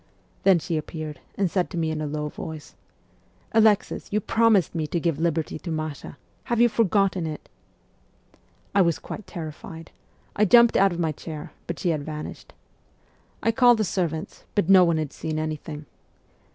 Then 0.41 0.57
she 0.57 0.77
appeared, 0.77 1.19
and 1.35 1.51
said 1.51 1.69
to 1.69 1.77
me 1.77 1.91
in 1.91 2.01
a 2.01 2.07
low 2.07 2.27
voice," 2.27 2.73
Alexis, 3.51 4.11
you 4.11 4.19
promised 4.19 4.73
me 4.73 4.87
to 4.87 4.99
give 4.99 5.19
liberty 5.19 5.59
to 5.59 5.69
Masha: 5.69 6.17
have 6.45 6.59
you 6.59 6.69
forgotten 6.69 7.27
it?" 7.27 7.47
I 8.73 8.81
was 8.81 8.97
quite 8.97 9.27
terrified: 9.27 9.91
I 10.35 10.43
jumped 10.45 10.75
out 10.75 10.91
of 10.91 10.97
my 10.97 11.11
chair, 11.11 11.51
but 11.67 11.77
she 11.77 11.89
had 11.89 12.03
vanished. 12.03 12.51
I 13.43 13.51
called 13.51 13.77
the 13.77 13.83
servants, 13.83 14.43
but 14.55 14.67
no 14.69 14.83
one 14.83 14.97
had 14.97 15.13
seen 15.13 15.37
anything. 15.37 15.85